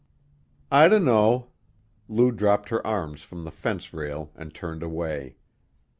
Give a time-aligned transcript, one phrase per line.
[0.71, 1.49] "I dunno."
[2.09, 5.35] Lou dropped her arms from the fence rail and turned away.